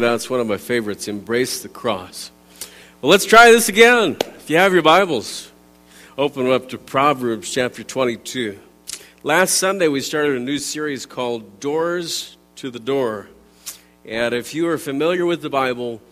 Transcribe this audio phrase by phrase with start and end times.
[0.00, 2.32] That's one of my favorites, Embrace the Cross.
[3.00, 4.16] Well, let's try this again.
[4.20, 5.52] If you have your Bibles,
[6.18, 8.58] open up to Proverbs chapter 22.
[9.22, 13.28] Last Sunday, we started a new series called Doors to the Door.
[14.04, 16.02] And if you are familiar with the Bible,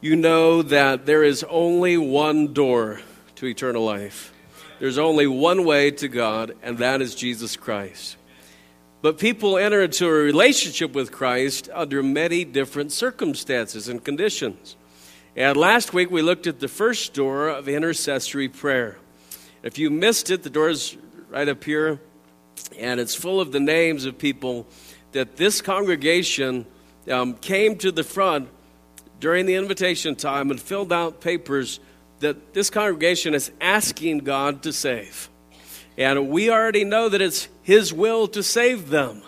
[0.00, 3.00] you know that there is only one door
[3.34, 4.32] to eternal life.
[4.78, 8.16] There's only one way to God, and that is Jesus Christ.
[9.02, 14.76] But people enter into a relationship with Christ under many different circumstances and conditions.
[15.34, 18.98] And last week we looked at the first door of intercessory prayer.
[19.64, 20.96] If you missed it, the door is
[21.30, 22.00] right up here,
[22.78, 24.66] and it's full of the names of people
[25.10, 26.64] that this congregation
[27.10, 28.48] um, came to the front
[29.18, 31.80] during the invitation time and filled out papers
[32.20, 35.28] that this congregation is asking God to save.
[35.96, 39.22] And we already know that it's His will to save them.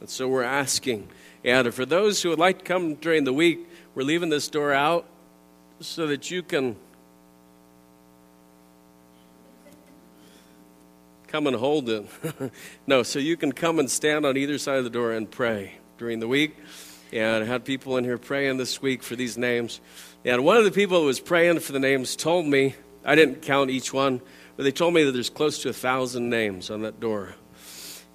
[0.00, 1.08] And so we're asking.
[1.44, 4.72] And for those who would like to come during the week, we're leaving this door
[4.72, 5.06] out
[5.80, 6.76] so that you can
[11.34, 12.06] come and hold it.
[12.86, 15.74] no, so you can come and stand on either side of the door and pray
[15.98, 16.56] during the week.
[17.12, 19.80] And I had people in here praying this week for these names.
[20.24, 23.42] And one of the people who was praying for the names told me, I didn't
[23.42, 24.20] count each one,
[24.56, 27.34] but they told me that there's close to a thousand names on that door.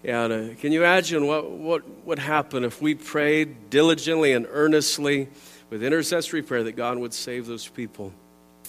[0.04, 5.28] And uh, can you imagine what, what would happen if we prayed diligently and earnestly
[5.70, 8.14] with intercessory prayer that God would save those people?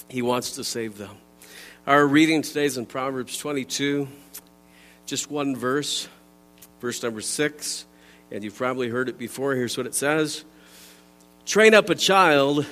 [0.09, 1.17] He wants to save them.
[1.87, 4.09] Our reading today is in Proverbs 22,
[5.07, 6.09] just one verse,
[6.81, 7.87] verse number six.
[8.33, 9.55] And you've probably heard it before.
[9.55, 10.45] Here's what it says
[11.47, 12.67] Train up a child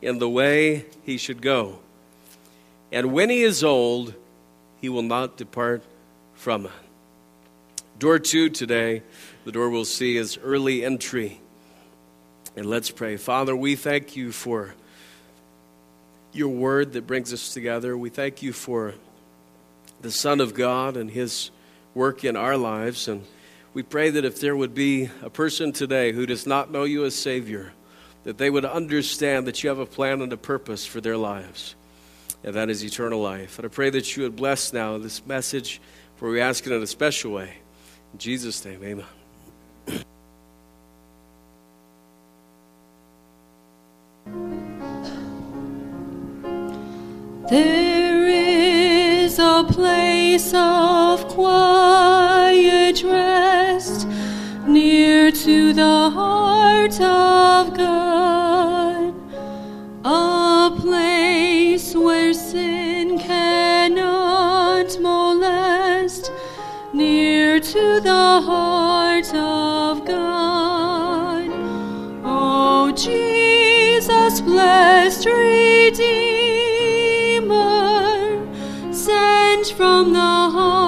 [0.00, 1.80] in the way he should go.
[2.92, 4.14] And when he is old,
[4.80, 5.82] he will not depart
[6.34, 6.72] from it.
[7.98, 9.02] Door two today,
[9.44, 11.40] the door we'll see is early entry.
[12.54, 13.16] And let's pray.
[13.16, 14.74] Father, we thank you for
[16.32, 17.96] your word that brings us together.
[17.96, 18.94] We thank you for
[20.02, 21.50] the Son of God and his
[21.94, 23.08] work in our lives.
[23.08, 23.24] And
[23.72, 27.06] we pray that if there would be a person today who does not know you
[27.06, 27.72] as Savior,
[28.24, 31.74] that they would understand that you have a plan and a purpose for their lives
[32.46, 33.58] and that is eternal life.
[33.58, 35.80] And I pray that you would bless now this message,
[36.14, 37.56] for we ask it in a special way.
[38.12, 39.04] In Jesus' name, amen.
[47.50, 54.06] There is a place of quiet rest
[54.68, 59.14] near to the heart of God,
[60.04, 61.25] a place
[61.76, 66.32] where sin cannot molest,
[66.94, 71.50] near to the heart of God.
[72.24, 76.00] Oh, Jesus, blessed Redeemer,
[78.90, 80.85] sent from the heart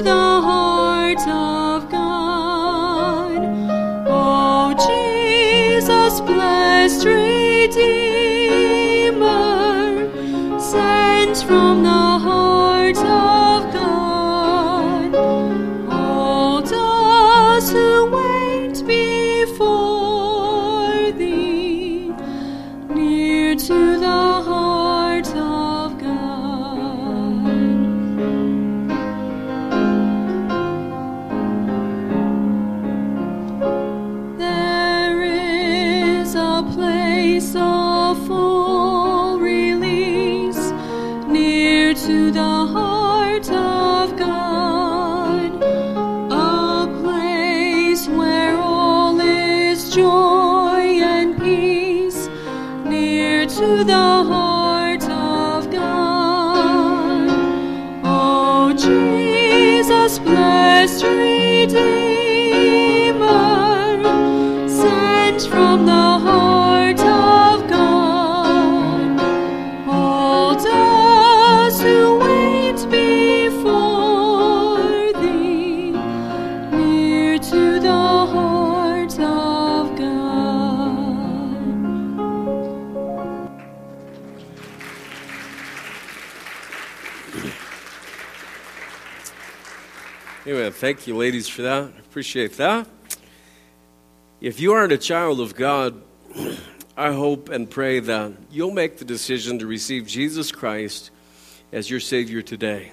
[0.00, 0.31] the
[61.02, 62.11] blessed
[90.82, 91.92] Thank you, ladies, for that.
[91.96, 92.88] I appreciate that.
[94.40, 96.02] If you aren't a child of God,
[96.96, 101.12] I hope and pray that you'll make the decision to receive Jesus Christ
[101.70, 102.90] as your Savior today.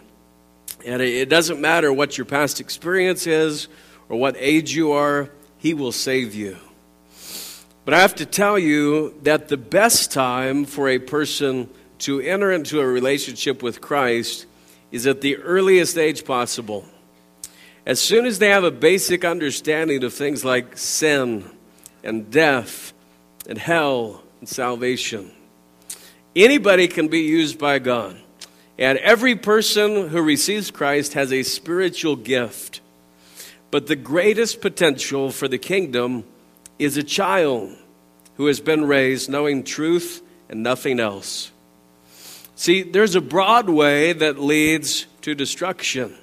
[0.85, 3.67] And it doesn't matter what your past experience is
[4.07, 6.57] or what age you are, He will save you.
[7.85, 11.67] But I have to tell you that the best time for a person
[12.05, 14.45] to enter into a relationship with Christ
[14.91, 16.85] is at the earliest age possible.
[17.89, 21.43] As soon as they have a basic understanding of things like sin
[22.03, 22.93] and death
[23.47, 25.31] and hell and salvation,
[26.35, 28.15] anybody can be used by God.
[28.77, 32.79] And every person who receives Christ has a spiritual gift.
[33.71, 36.25] But the greatest potential for the kingdom
[36.77, 37.75] is a child
[38.37, 41.49] who has been raised knowing truth and nothing else.
[42.55, 46.15] See, there's a broad way that leads to destruction.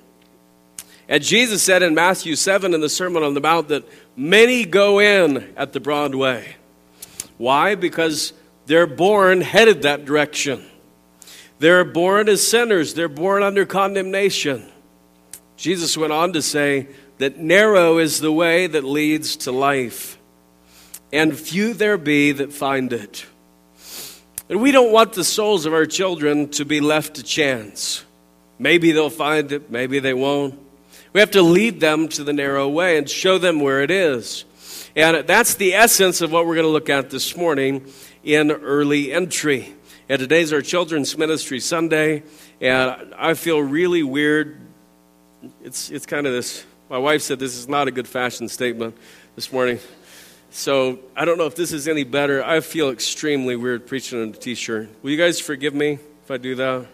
[1.09, 4.99] And Jesus said in Matthew 7 in the Sermon on the Mount that many go
[4.99, 6.57] in at the broad way.
[7.39, 7.75] Why?
[7.75, 8.33] Because
[8.67, 10.65] they're born headed that direction.
[11.59, 14.71] They're born as sinners, they're born under condemnation.
[15.57, 16.89] Jesus went on to say
[17.19, 20.19] that narrow is the way that leads to life,
[21.13, 23.25] and few there be that find it.
[24.51, 28.05] And we don't want the souls of our children to be left to chance.
[28.59, 30.66] Maybe they'll find it, maybe they won't.
[31.17, 34.45] We have to lead them to the narrow way and show them where it is.
[34.95, 37.91] And that's the essence of what we're going to look at this morning
[38.23, 39.75] in early entry.
[40.11, 42.23] And today's our Children's Ministry Sunday,
[42.61, 44.61] and I feel really weird.
[45.65, 46.67] It's, it's kind of this.
[46.91, 48.95] My wife said this is not a good fashion statement
[49.37, 49.79] this morning.
[50.51, 52.45] So I don't know if this is any better.
[52.45, 54.91] I feel extremely weird preaching on a t shirt.
[55.03, 55.93] Will you guys forgive me
[56.25, 56.87] if I do that?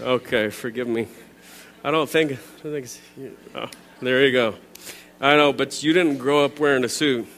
[0.00, 1.08] Okay, forgive me.
[1.86, 2.32] I don't think.
[2.32, 4.56] I don't think oh, there you go.
[5.20, 7.28] I know, but you didn't grow up wearing a suit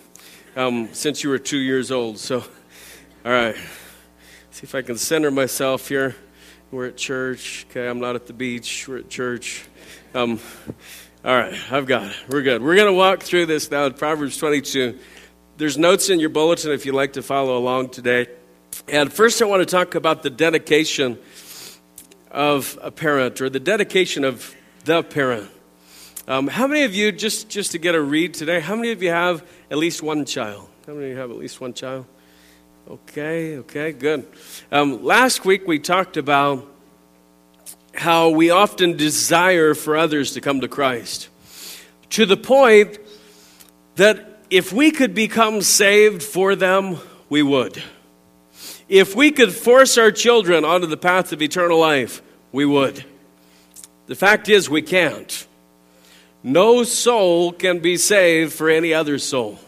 [0.56, 2.18] um, since you were two years old.
[2.18, 2.38] So,
[3.26, 3.54] all right.
[4.50, 6.16] See if I can center myself here.
[6.70, 7.66] We're at church.
[7.68, 8.88] Okay, I'm not at the beach.
[8.88, 9.66] We're at church.
[10.14, 10.40] Um,
[11.26, 12.16] all right, I've got it.
[12.30, 12.62] We're good.
[12.62, 13.90] We're going to walk through this now.
[13.90, 14.98] Proverbs 22.
[15.58, 18.28] There's notes in your bulletin if you'd like to follow along today.
[18.88, 21.18] And first, I want to talk about the dedication
[22.30, 24.54] of a parent or the dedication of
[24.84, 25.50] the parent.
[26.26, 29.02] Um, how many of you, just, just to get a read today, how many of
[29.02, 30.68] you have at least one child?
[30.86, 32.06] How many of you have at least one child?
[32.88, 34.26] Okay, okay, good.
[34.70, 36.66] Um, last week we talked about
[37.94, 41.28] how we often desire for others to come to Christ
[42.10, 42.98] to the point
[43.96, 46.98] that if we could become saved for them,
[47.28, 47.82] we would.
[48.88, 53.04] If we could force our children onto the path of eternal life, we would.
[54.06, 55.46] The fact is, we can't.
[56.42, 59.58] No soul can be saved for any other soul.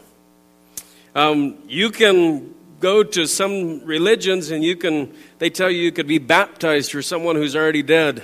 [1.15, 6.07] Um, you can go to some religions and you can, they tell you you could
[6.07, 8.23] be baptized for someone who's already dead.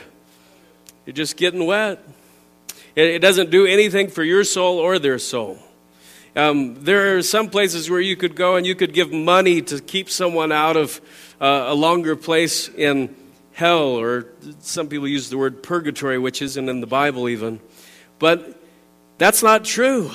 [1.04, 2.02] You're just getting wet.
[2.94, 5.58] It, it doesn't do anything for your soul or their soul.
[6.36, 9.80] Um, there are some places where you could go and you could give money to
[9.80, 11.00] keep someone out of
[11.40, 13.16] uh, a longer place in
[13.52, 14.26] hell, or
[14.60, 17.58] some people use the word purgatory, which isn't in the Bible even.
[18.18, 18.60] But
[19.16, 20.10] that's not true.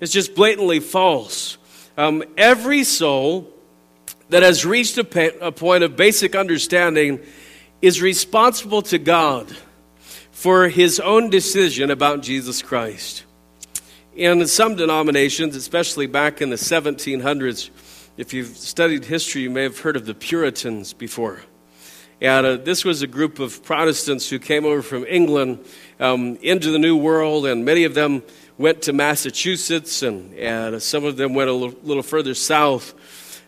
[0.00, 1.58] It's just blatantly false.
[1.98, 3.52] Um, every soul
[4.30, 7.20] that has reached a, pa- a point of basic understanding
[7.82, 9.54] is responsible to God
[10.30, 13.24] for his own decision about Jesus Christ.
[14.16, 17.70] In some denominations, especially back in the 1700s,
[18.16, 21.42] if you've studied history, you may have heard of the Puritans before.
[22.20, 25.64] And uh, this was a group of Protestants who came over from England
[25.98, 28.22] um, into the New World, and many of them
[28.56, 32.94] went to Massachusetts, and, and some of them went a little, little further south.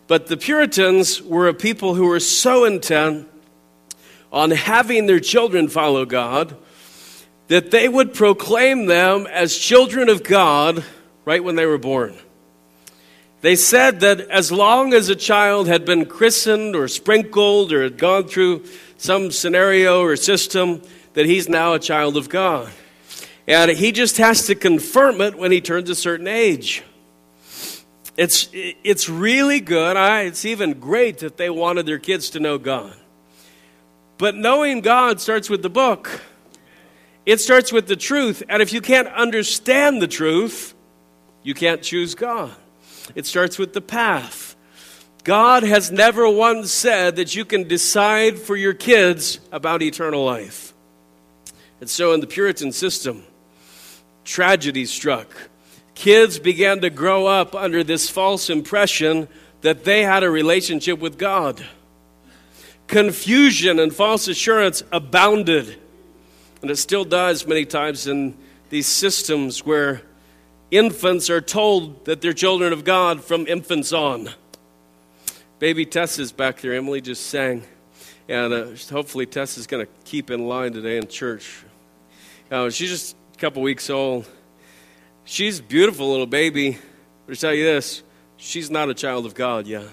[0.07, 3.29] But the Puritans were a people who were so intent
[4.33, 6.57] on having their children follow God
[7.47, 10.83] that they would proclaim them as children of God
[11.25, 12.15] right when they were born.
[13.41, 17.97] They said that as long as a child had been christened or sprinkled or had
[17.97, 18.65] gone through
[18.97, 20.81] some scenario or system,
[21.13, 22.71] that he's now a child of God.
[23.47, 26.83] And he just has to confirm it when he turns a certain age.
[28.17, 29.95] It's, it's really good.
[29.95, 32.93] I, it's even great that they wanted their kids to know God.
[34.17, 36.21] But knowing God starts with the book.
[37.27, 38.41] It starts with the truth.
[38.47, 40.73] And if you can't understand the truth,
[41.43, 42.55] you can't choose God.
[43.15, 44.55] It starts with the path.
[45.25, 50.73] God has never once said that you can decide for your kids about eternal life.
[51.81, 53.23] And so, in the Puritan system,
[54.23, 55.27] tragedy struck.
[55.95, 59.27] Kids began to grow up under this false impression
[59.61, 61.61] that they had a relationship with God.
[62.87, 65.77] Confusion and false assurance abounded,
[66.61, 68.35] and it still does many times in
[68.69, 70.01] these systems where
[70.71, 74.29] infants are told that they're children of God from infants on.
[75.59, 76.73] Baby Tess is back there.
[76.73, 77.63] Emily just sang.
[78.29, 81.63] And uh, hopefully, Tess is going to keep in line today in church.
[82.51, 84.27] Uh, she's just a couple weeks old.
[85.23, 86.77] She's a beautiful little baby.
[87.25, 88.03] But I tell you this,
[88.35, 89.85] she's not a child of God yet.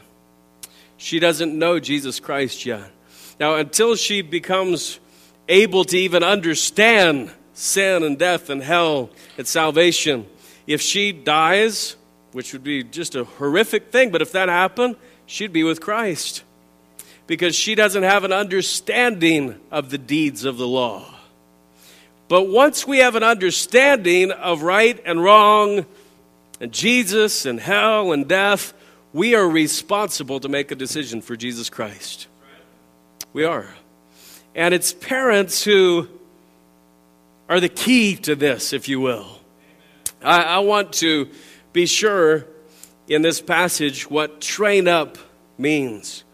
[0.97, 2.91] She doesn't know Jesus Christ yet.
[3.39, 5.01] Now, until she becomes
[5.49, 10.27] able to even understand sin and death and hell and salvation,
[10.67, 11.97] if she dies,
[12.33, 14.97] which would be just a horrific thing, but if that happened,
[15.27, 16.43] she'd be with Christ
[17.27, 21.07] because she doesn't have an understanding of the deeds of the law.
[22.29, 25.87] But once we have an understanding of right and wrong,
[26.61, 28.73] and Jesus and hell and death,
[29.13, 32.27] we are responsible to make a decision for Jesus Christ.
[33.33, 33.69] We are.
[34.55, 36.09] And it's parents who
[37.49, 39.27] are the key to this, if you will.
[40.23, 41.29] I, I want to
[41.73, 42.47] be sure
[43.09, 45.19] in this passage what train up
[45.59, 46.25] means.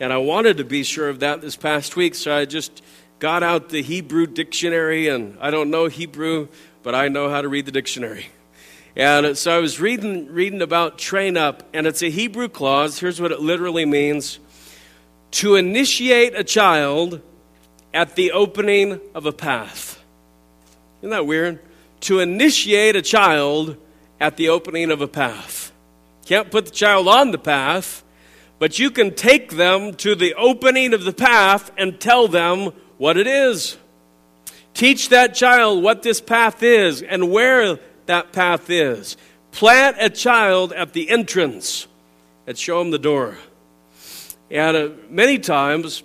[0.00, 2.82] And I wanted to be sure of that this past week, so I just
[3.18, 6.48] got out the Hebrew dictionary, and I don't know Hebrew,
[6.82, 8.28] but I know how to read the dictionary.
[8.94, 12.98] And so I was reading, reading about train up, and it's a Hebrew clause.
[12.98, 14.38] Here's what it literally means
[15.30, 17.20] to initiate a child
[17.98, 20.00] at the opening of a path.
[21.00, 21.58] Isn't that weird?
[22.02, 23.76] To initiate a child
[24.20, 25.72] at the opening of a path.
[26.24, 28.04] Can't put the child on the path,
[28.60, 33.16] but you can take them to the opening of the path and tell them what
[33.16, 33.76] it is.
[34.74, 39.16] Teach that child what this path is and where that path is.
[39.50, 41.88] Plant a child at the entrance
[42.46, 43.38] and show him the door.
[44.52, 46.04] And uh, many times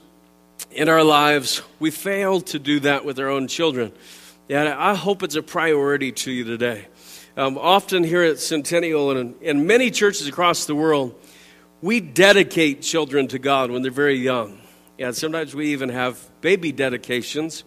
[0.71, 3.91] in our lives, we fail to do that with our own children.
[4.49, 6.87] And I hope it's a priority to you today.
[7.35, 11.15] Um, often here at Centennial and in, many churches across the world,
[11.81, 14.59] we dedicate children to God when they're very young.
[14.99, 17.63] And sometimes we even have baby dedications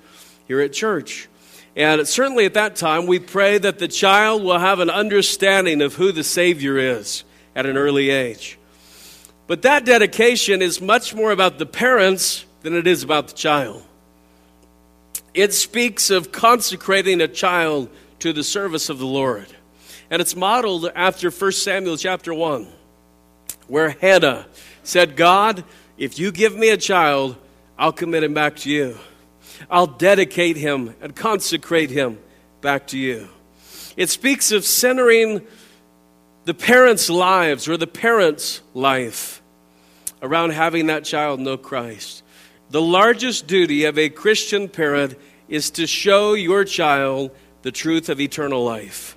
[0.46, 1.28] here at church.
[1.74, 5.94] And certainly at that time, we pray that the child will have an understanding of
[5.94, 7.24] who the Savior is
[7.54, 8.58] at an early age.
[9.46, 13.80] But that dedication is much more about the parents than it is about the child.
[15.34, 19.46] It speaks of consecrating a child to the service of the Lord.
[20.10, 22.66] And it's modeled after 1 Samuel chapter 1
[23.68, 24.48] where Hannah
[24.82, 25.62] said, God,
[25.96, 27.36] if you give me a child,
[27.78, 28.98] I'll commit him back to you.
[29.70, 32.18] I'll dedicate him and consecrate him
[32.62, 33.28] back to you.
[33.96, 35.46] It speaks of centering
[36.46, 39.40] the parents' lives or the parents' life
[40.20, 42.24] around having that child know Christ.
[42.70, 45.14] The largest duty of a Christian parent
[45.48, 47.30] is to show your child
[47.62, 49.16] the truth of eternal life.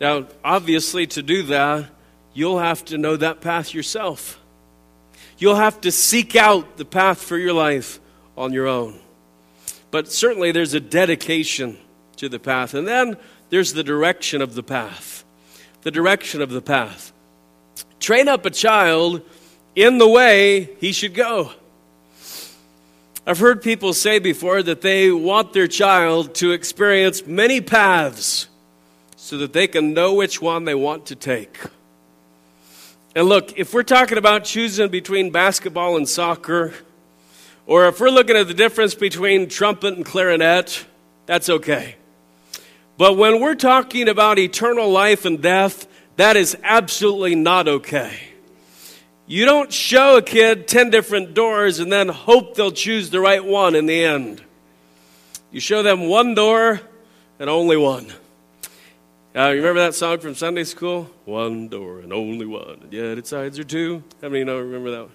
[0.00, 1.90] Now, obviously, to do that,
[2.32, 4.40] you'll have to know that path yourself.
[5.38, 8.00] You'll have to seek out the path for your life
[8.36, 8.98] on your own.
[9.90, 11.78] But certainly there's a dedication
[12.16, 12.74] to the path.
[12.74, 13.16] And then
[13.50, 15.24] there's the direction of the path.
[15.82, 17.12] The direction of the path.
[17.98, 19.22] Train up a child
[19.74, 21.52] in the way he should go.
[23.30, 28.48] I've heard people say before that they want their child to experience many paths
[29.14, 31.56] so that they can know which one they want to take.
[33.14, 36.74] And look, if we're talking about choosing between basketball and soccer,
[37.66, 40.84] or if we're looking at the difference between trumpet and clarinet,
[41.26, 41.94] that's okay.
[42.98, 48.29] But when we're talking about eternal life and death, that is absolutely not okay.
[49.30, 53.44] You don't show a kid 10 different doors and then hope they'll choose the right
[53.44, 54.42] one in the end.
[55.52, 56.80] You show them one door
[57.38, 58.12] and only one.
[59.32, 61.08] Uh, you remember that song from Sunday school?
[61.26, 64.02] One door and only one, and yet its sides are two.
[64.20, 65.12] How many of you know remember that one?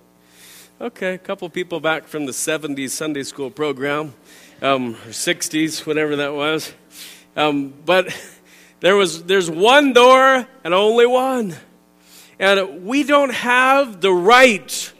[0.80, 4.14] Okay, a couple people back from the 70s Sunday school program,
[4.62, 6.72] um, or 60s, whatever that was.
[7.36, 8.18] Um, but
[8.80, 11.58] there was there's one door and only one.
[12.40, 14.94] And we don't have the right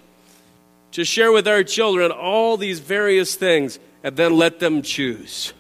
[0.92, 5.54] to share with our children all these various things and then let them choose.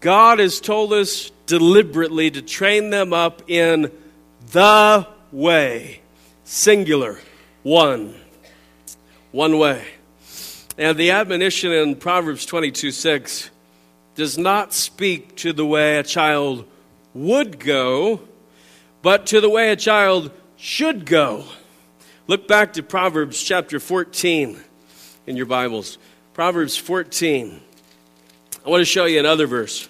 [0.00, 3.90] God has told us deliberately to train them up in
[4.52, 6.00] the way.
[6.44, 7.18] Singular.
[7.62, 8.14] One.
[9.32, 9.84] One way.
[10.78, 13.50] And the admonition in Proverbs 22 6
[14.14, 16.64] does not speak to the way a child
[17.12, 18.20] would go,
[19.02, 21.44] but to the way a child should go.
[22.26, 24.58] Look back to Proverbs chapter 14
[25.26, 25.98] in your Bibles.
[26.34, 27.60] Proverbs 14.
[28.66, 29.88] I want to show you another verse.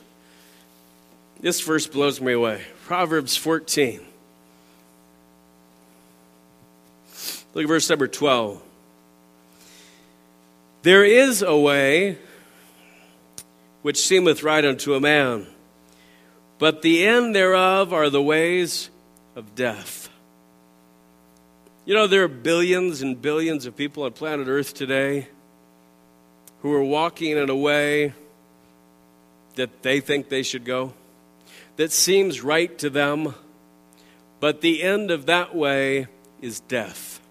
[1.41, 2.63] This verse blows me away.
[2.85, 4.01] Proverbs 14.
[7.55, 8.63] Look at verse number 12.
[10.83, 12.19] There is a way
[13.83, 15.47] which seemeth right unto a man,
[16.59, 18.91] but the end thereof are the ways
[19.35, 20.09] of death.
[21.89, 25.27] You know, there are billions and billions of people on planet Earth today
[26.61, 28.13] who are walking in a way
[29.55, 30.93] that they think they should go,
[31.77, 33.35] that seems right to them,
[34.39, 36.09] but the end of that way
[36.43, 37.23] is death.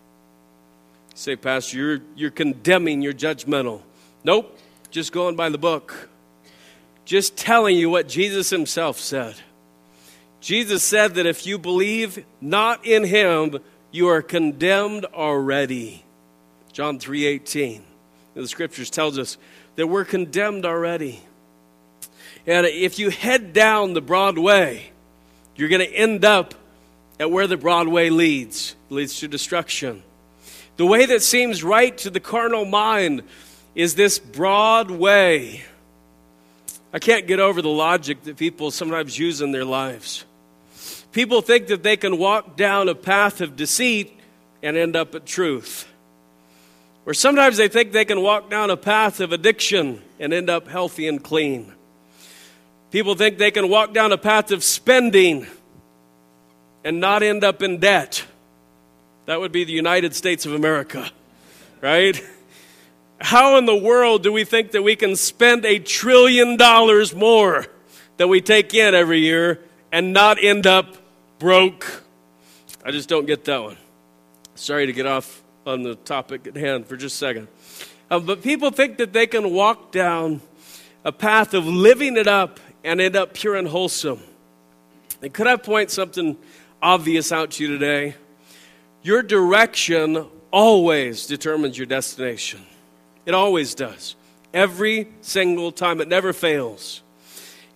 [1.14, 3.84] say, Pastor, you're, you're condemning, you're judgmental.
[4.24, 4.58] Nope,
[4.90, 6.10] just going by the book.
[7.06, 9.36] Just telling you what Jesus himself said.
[10.42, 13.60] Jesus said that if you believe not in him,
[13.92, 16.04] you are condemned already.
[16.74, 17.84] John 3:18.
[18.34, 19.38] The scriptures tells us
[19.76, 21.22] that we're condemned already.
[22.46, 24.92] And if you head down the broad way,
[25.56, 26.54] you're going to end up
[27.20, 28.76] at where the broad way leads.
[28.90, 30.04] Leads to destruction.
[30.78, 33.24] The way that seems right to the carnal mind
[33.74, 35.66] is this broad way.
[36.94, 40.24] I can't get over the logic that people sometimes use in their lives.
[41.18, 44.20] People think that they can walk down a path of deceit
[44.62, 45.88] and end up at truth.
[47.08, 50.68] Or sometimes they think they can walk down a path of addiction and end up
[50.68, 51.74] healthy and clean.
[52.92, 55.48] People think they can walk down a path of spending
[56.84, 58.24] and not end up in debt.
[59.26, 61.10] That would be the United States of America,
[61.82, 62.24] right?
[63.20, 67.66] How in the world do we think that we can spend a trillion dollars more
[68.18, 70.96] than we take in every year and not end up
[71.40, 72.04] broke?
[72.84, 73.78] I just don't get that one.
[74.56, 77.48] Sorry to get off on the topic at hand for just a second.
[78.10, 80.42] Uh, but people think that they can walk down
[81.04, 84.22] a path of living it up and end up pure and wholesome.
[85.22, 86.38] And could I point something
[86.82, 88.16] obvious out to you today?
[89.04, 92.66] Your direction always determines your destination.
[93.26, 94.16] It always does.
[94.54, 96.00] Every single time.
[96.02, 97.02] It never fails.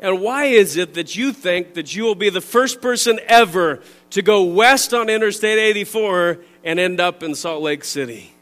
[0.02, 3.82] And why is it that you think that you will be the first person ever
[4.10, 8.34] to go west on Interstate 84 and end up in Salt Lake City?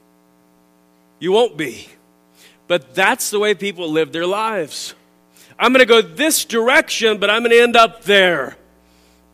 [1.19, 1.89] You won't be.
[2.67, 4.93] But that's the way people live their lives.
[5.59, 8.55] I'm going to go this direction, but I'm going to end up there.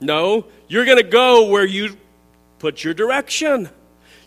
[0.01, 1.95] No, you're going to go where you
[2.57, 3.69] put your direction.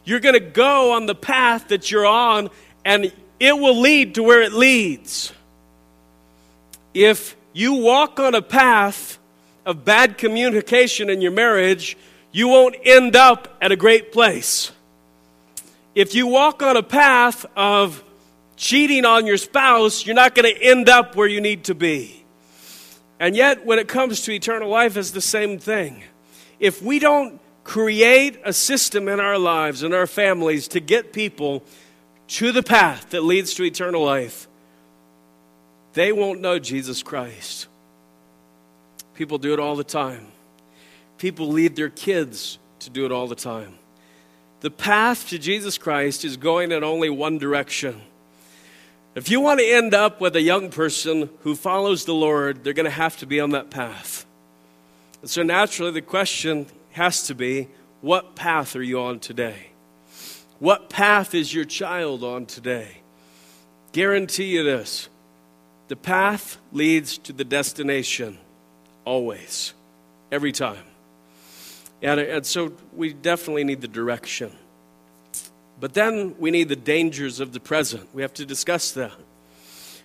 [0.04, 2.50] You're going to go on the path that you're on,
[2.84, 5.32] and it will lead to where it leads.
[6.94, 9.18] If you walk on a path
[9.64, 11.96] of bad communication in your marriage,
[12.32, 14.72] you won't end up at a great place.
[15.94, 18.02] If you walk on a path of
[18.56, 22.24] cheating on your spouse, you're not going to end up where you need to be.
[23.20, 26.04] And yet, when it comes to eternal life, it's the same thing.
[26.61, 31.62] If we don't create a system in our lives and our families to get people
[32.28, 34.47] to the path that leads to eternal life,
[35.98, 37.66] they won't know Jesus Christ.
[39.14, 40.26] People do it all the time.
[41.18, 43.74] People lead their kids to do it all the time.
[44.61, 48.00] The path to Jesus Christ is going in only one direction.
[49.14, 52.72] If you want to end up with a young person who follows the Lord, they're
[52.72, 54.26] going to have to be on that path.
[55.20, 57.68] And so naturally, the question has to be
[58.00, 59.70] what path are you on today?
[60.61, 62.98] What path is your child on today?
[63.92, 65.08] Guarantee you this
[65.88, 68.38] the path leads to the destination,
[69.05, 69.74] always,
[70.31, 70.85] every time.
[72.03, 74.53] And, and so we definitely need the direction.
[75.81, 78.09] But then we need the dangers of the present.
[78.14, 79.12] We have to discuss that.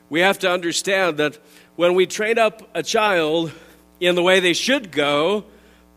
[0.09, 1.37] We have to understand that
[1.75, 3.51] when we train up a child
[3.99, 5.45] in the way they should go,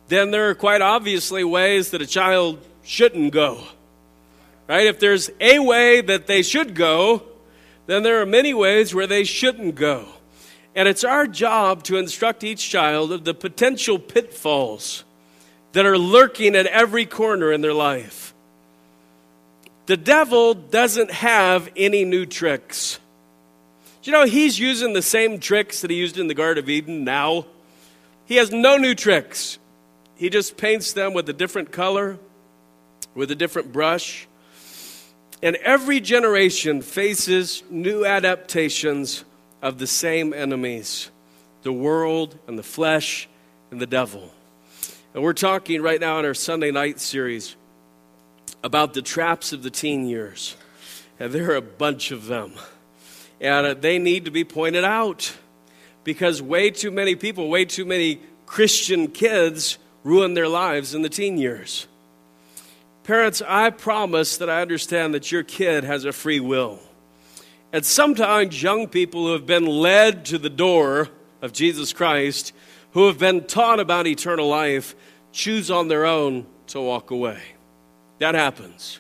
[0.09, 3.63] then there are quite obviously ways that a child shouldn't go.
[4.69, 4.87] Right?
[4.87, 7.23] If there's a way that they should go,
[7.87, 10.07] then there are many ways where they shouldn't go.
[10.75, 15.05] And it's our job to instruct each child of the potential pitfalls
[15.73, 18.35] that are lurking at every corner in their life.
[19.87, 22.99] The devil doesn't have any new tricks.
[24.03, 27.03] You know, he's using the same tricks that he used in the Garden of Eden
[27.05, 27.47] now.
[28.27, 29.59] He has no new tricks.
[30.15, 32.19] He just paints them with a different color,
[33.15, 34.29] with a different brush.
[35.43, 39.25] And every generation faces new adaptations
[39.63, 41.11] of the same enemies
[41.63, 43.29] the world and the flesh
[43.73, 44.31] and the devil.
[45.15, 47.57] And we're talking right now in our Sunday night series
[48.63, 50.57] about the traps of the teen years.
[51.19, 52.53] And there are a bunch of them.
[53.41, 55.35] And uh, they need to be pointed out
[56.05, 61.09] because way too many people, way too many Christian kids ruin their lives in the
[61.09, 61.89] teen years.
[63.07, 66.81] Parents, I promise that I understand that your kid has a free will.
[67.73, 72.53] And sometimes young people who have been led to the door of Jesus Christ,
[72.95, 74.97] who have been taught about eternal life,
[75.31, 77.41] choose on their own to walk away.
[78.19, 78.99] That happens.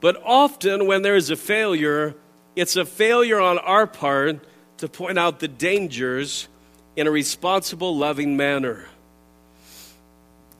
[0.00, 2.16] But often, when there is a failure,
[2.56, 4.44] it's a failure on our part
[4.78, 6.48] to point out the dangers
[6.96, 8.88] in a responsible, loving manner.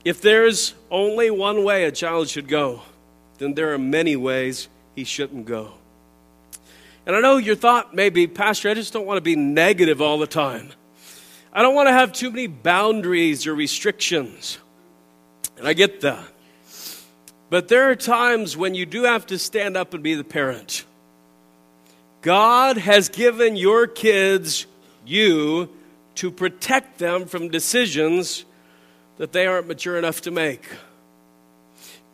[0.06, 2.82] If there's only one way a child should go,
[3.38, 5.72] then there are many ways he shouldn't go.
[7.04, 10.00] And I know your thought may be, Pastor, I just don't want to be negative
[10.00, 10.70] all the time.
[11.52, 14.58] I don't want to have too many boundaries or restrictions.
[15.58, 16.22] And I get that.
[17.50, 20.84] But there are times when you do have to stand up and be the parent.
[22.22, 24.66] God has given your kids
[25.04, 25.68] you
[26.14, 28.44] to protect them from decisions
[29.18, 30.68] that they aren't mature enough to make.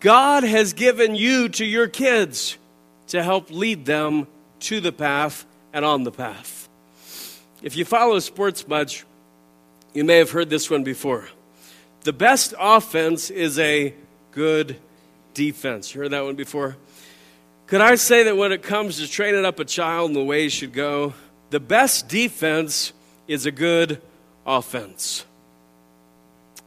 [0.00, 2.58] God has given you to your kids
[3.08, 4.26] to help lead them
[4.60, 6.68] to the path and on the path.
[7.62, 9.04] If you follow sports much,
[9.94, 11.28] you may have heard this one before.
[12.02, 13.94] The best offense is a
[14.32, 14.76] good
[15.34, 15.94] defense.
[15.94, 16.76] You heard that one before?
[17.66, 20.42] Could I say that when it comes to training up a child in the way
[20.42, 21.14] he should go,
[21.50, 22.92] the best defense
[23.28, 24.02] is a good
[24.44, 25.24] offense?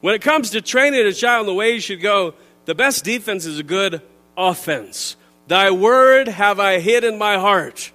[0.01, 2.33] When it comes to training a child in the way he should go,
[2.65, 4.01] the best defense is a good
[4.37, 5.15] offense.
[5.47, 7.91] Thy word have I hid in my heart,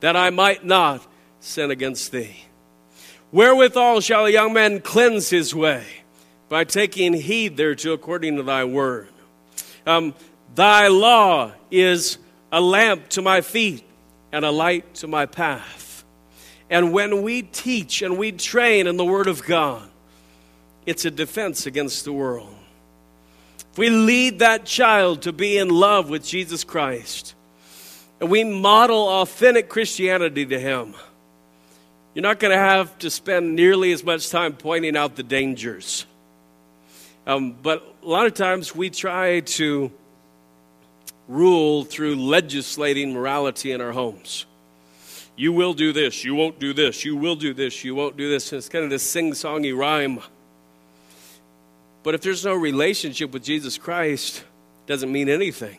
[0.00, 1.06] that I might not
[1.40, 2.44] sin against thee.
[3.30, 5.84] Wherewithal shall a young man cleanse his way?
[6.48, 9.08] By taking heed thereto according to thy word.
[9.86, 10.14] Um,
[10.54, 12.18] thy law is
[12.50, 13.84] a lamp to my feet
[14.32, 16.04] and a light to my path.
[16.70, 19.88] And when we teach and we train in the Word of God,
[20.88, 22.48] it's a defense against the world.
[23.72, 27.34] If we lead that child to be in love with Jesus Christ,
[28.20, 30.94] and we model authentic Christianity to him,
[32.14, 36.06] you're not going to have to spend nearly as much time pointing out the dangers.
[37.26, 39.92] Um, but a lot of times we try to
[41.28, 44.46] rule through legislating morality in our homes.
[45.36, 48.30] You will do this, you won't do this, you will do this, you won't do
[48.30, 48.50] this.
[48.52, 50.20] And it's kind of this sing songy rhyme.
[52.08, 55.78] But if there's no relationship with Jesus Christ, it doesn't mean anything.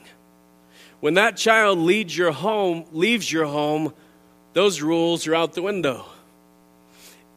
[0.99, 3.95] When that child leaves your home, leaves your home,
[4.53, 6.05] those rules are out the window.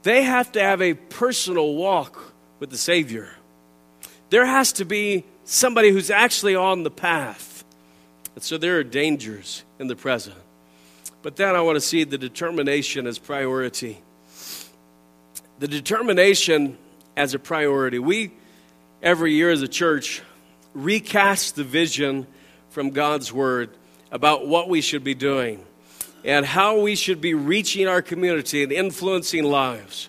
[0.03, 3.31] They have to have a personal walk with the Savior.
[4.29, 7.65] There has to be somebody who's actually on the path.
[8.35, 10.37] And so there are dangers in the present.
[11.23, 14.03] But then I want to see the determination as priority.
[15.61, 16.77] The determination
[17.17, 17.99] as a priority.
[17.99, 18.33] We,
[19.03, 20.23] every year as a church,
[20.75, 22.27] recast the vision
[22.71, 23.71] from God's Word
[24.11, 25.65] about what we should be doing
[26.25, 30.09] and how we should be reaching our community and influencing lives.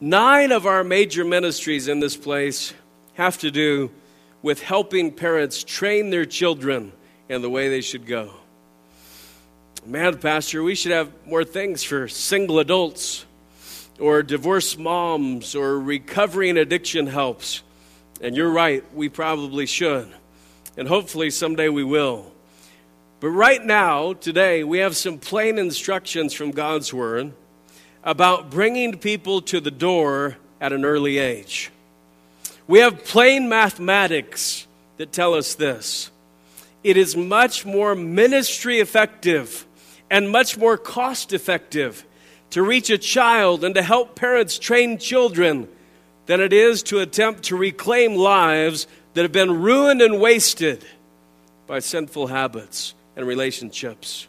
[0.00, 2.72] Nine of our major ministries in this place
[3.14, 3.90] have to do
[4.42, 6.92] with helping parents train their children
[7.28, 8.32] in the way they should go.
[9.86, 13.26] Man, Pastor, we should have more things for single adults
[13.98, 17.62] or divorced moms or recovering addiction helps.
[18.20, 20.08] And you're right, we probably should.
[20.76, 22.32] And hopefully someday we will.
[23.20, 27.32] But right now, today, we have some plain instructions from God's Word
[28.02, 31.70] about bringing people to the door at an early age.
[32.66, 36.10] We have plain mathematics that tell us this
[36.82, 39.66] it is much more ministry effective
[40.10, 42.04] and much more cost effective
[42.50, 45.66] to reach a child and to help parents train children
[46.26, 50.84] than it is to attempt to reclaim lives that have been ruined and wasted
[51.66, 54.26] by sinful habits and relationships.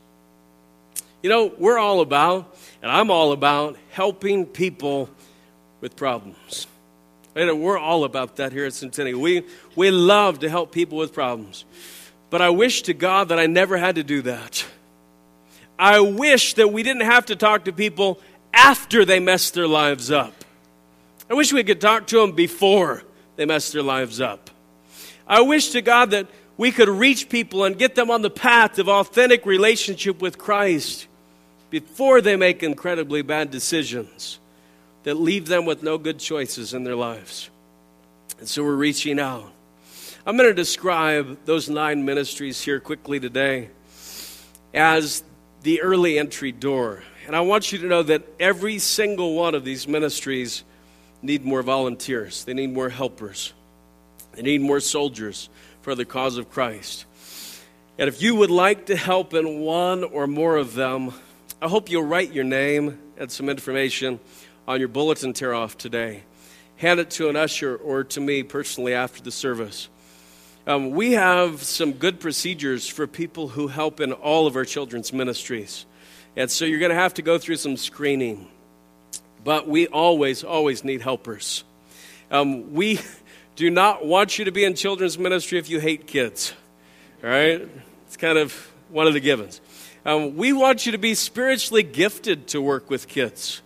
[1.22, 5.10] You know, we're all about, and I'm all about, helping people
[5.82, 6.68] with problems.
[7.36, 9.20] We're all about that here at Centennial.
[9.20, 9.44] We,
[9.76, 11.66] we love to help people with problems.
[12.30, 14.66] But I wish to God that I never had to do that.
[15.78, 18.22] I wish that we didn't have to talk to people
[18.54, 20.45] after they messed their lives up.
[21.30, 23.04] I wish we could talk to them before
[23.36, 24.50] they mess their lives up.
[25.28, 28.80] I wish to God that we could reach people and get them on the path
[28.80, 31.08] of authentic relationship with Christ
[31.70, 34.40] before they make incredibly bad decisions
[35.04, 37.50] that leave them with no good choices in their lives.
[38.40, 39.52] And so we're reaching out.
[40.26, 43.70] I'm going to describe those nine ministries here quickly today
[44.74, 45.24] as
[45.64, 47.04] the early entry door.
[47.28, 50.64] And I want you to know that every single one of these ministries
[51.26, 52.44] need more volunteers.
[52.44, 53.54] They need more helpers.
[54.34, 55.50] They need more soldiers
[55.82, 57.06] for the cause of Christ.
[57.98, 61.14] And if you would like to help in one or more of them,
[61.62, 64.20] I hope you'll write your name and some information
[64.68, 66.24] on your bulletin tear off today.
[66.78, 69.88] Hand it to an usher or to me personally after the service.
[70.68, 75.14] Um, we have some good procedures for people who help in all of our children's
[75.14, 75.86] ministries.
[76.36, 78.50] And so you're going to have to go through some screening.
[79.46, 81.64] But we always, always need helpers.
[82.32, 83.00] Um, we
[83.56, 86.54] do not want you to be in children's ministry if you hate kids.
[87.24, 87.70] All right?
[88.08, 88.54] It's kind of
[88.90, 89.62] one of the givens.
[90.04, 93.62] Um, we want you to be spiritually gifted to work with kids.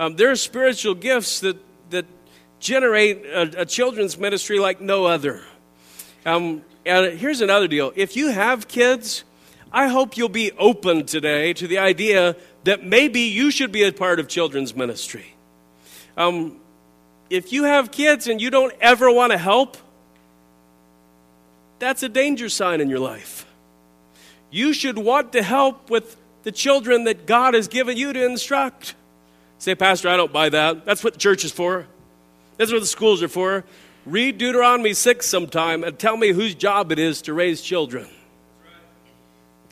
[0.00, 1.58] Um, there are spiritual gifts that,
[1.90, 2.06] that
[2.58, 5.42] generate a, a children's ministry like no other.
[6.26, 9.22] Um, and here's another deal if you have kids,
[9.72, 13.92] I hope you'll be open today to the idea that maybe you should be a
[13.92, 15.34] part of children's ministry.
[16.16, 16.60] Um,
[17.30, 19.76] if you have kids and you don't ever want to help,
[21.78, 23.46] that's a danger sign in your life.
[24.50, 28.94] You should want to help with the children that God has given you to instruct.
[29.58, 30.84] Say, Pastor, I don't buy that.
[30.84, 31.86] That's what the church is for.
[32.56, 33.64] That's what the schools are for.
[34.06, 38.06] Read Deuteronomy 6 sometime and tell me whose job it is to raise children.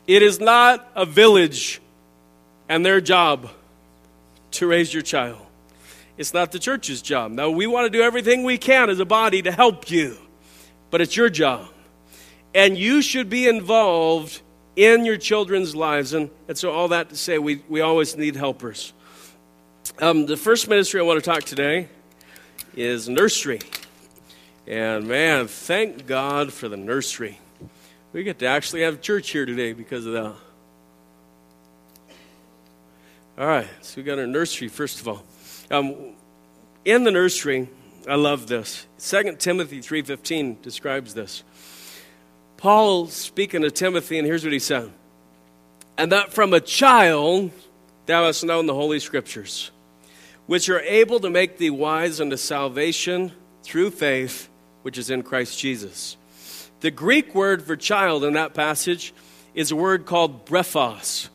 [0.07, 1.79] It is not a village
[2.69, 3.49] and their job
[4.51, 5.39] to raise your child.
[6.17, 7.31] It's not the church's job.
[7.31, 10.17] Now, we want to do everything we can as a body to help you,
[10.91, 11.67] but it's your job.
[12.53, 14.41] And you should be involved
[14.75, 16.13] in your children's lives.
[16.13, 18.93] And, and so, all that to say, we, we always need helpers.
[19.99, 21.87] Um, the first ministry I want to talk today
[22.75, 23.59] is nursery.
[24.67, 27.39] And man, thank God for the nursery.
[28.13, 30.33] We get to actually have church here today because of that.
[33.37, 35.23] All right, so we got our nursery first of all.
[35.71, 36.15] Um,
[36.85, 37.69] in the nursery,
[38.07, 38.85] I love this.
[38.99, 41.43] 2 Timothy 3:15 describes this.
[42.57, 44.91] Paul speaking to Timothy, and here's what he said:
[45.97, 47.51] "And that from a child
[48.05, 49.71] thou hast known the holy scriptures,
[50.45, 53.31] which are able to make thee wise unto salvation
[53.63, 54.49] through faith."
[54.83, 56.17] which is in Christ Jesus.
[56.81, 59.13] The Greek word for child in that passage
[59.55, 61.29] is a word called brephos.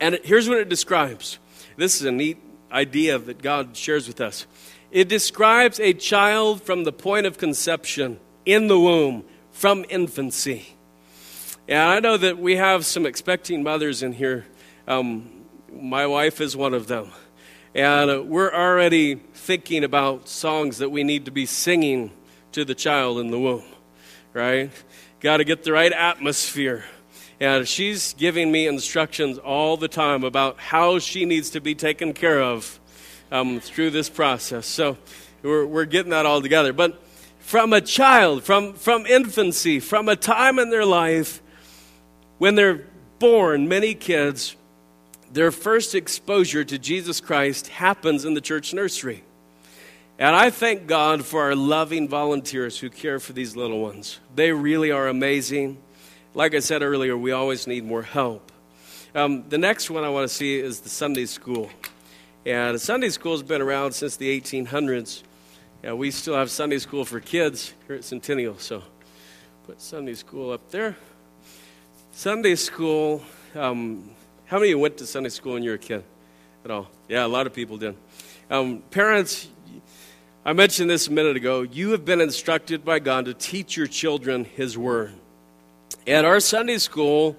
[0.00, 1.38] And here's what it describes.
[1.76, 2.38] This is a neat
[2.70, 4.46] idea that God shares with us.
[4.90, 10.76] It describes a child from the point of conception, in the womb, from infancy.
[11.66, 14.46] And I know that we have some expecting mothers in here.
[14.86, 17.10] Um, my wife is one of them.
[17.74, 22.12] And uh, we're already thinking about songs that we need to be singing
[22.52, 23.64] to the child in the womb,
[24.32, 24.70] right?
[25.20, 26.84] Got to get the right atmosphere.
[27.40, 32.12] And she's giving me instructions all the time about how she needs to be taken
[32.12, 32.78] care of
[33.32, 34.66] um, through this process.
[34.66, 34.96] So
[35.42, 36.72] we're, we're getting that all together.
[36.72, 37.02] But
[37.40, 41.42] from a child, from, from infancy, from a time in their life
[42.38, 42.86] when they're
[43.18, 44.56] born, many kids,
[45.32, 49.24] their first exposure to Jesus Christ happens in the church nursery.
[50.18, 54.20] And I thank God for our loving volunteers who care for these little ones.
[54.34, 55.78] They really are amazing.
[56.36, 58.50] Like I said earlier, we always need more help.
[59.14, 61.70] Um, the next one I want to see is the Sunday school.
[62.44, 65.22] And Sunday school has been around since the 1800s.
[65.84, 68.58] And we still have Sunday school for kids here at Centennial.
[68.58, 68.82] So
[69.64, 70.96] put Sunday school up there.
[72.10, 73.22] Sunday school,
[73.54, 74.10] um,
[74.46, 76.02] how many of you went to Sunday school when you were a kid
[76.64, 76.88] at all?
[77.08, 77.94] Yeah, a lot of people did.
[78.50, 79.46] Um, parents,
[80.44, 81.62] I mentioned this a minute ago.
[81.62, 85.12] You have been instructed by God to teach your children His Word.
[86.06, 87.36] And our Sunday school